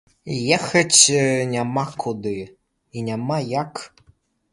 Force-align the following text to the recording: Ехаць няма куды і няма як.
Ехаць 0.57 1.03
няма 1.51 1.83
куды 2.05 2.33
і 2.95 2.99
няма 3.11 3.37
як. 3.61 3.83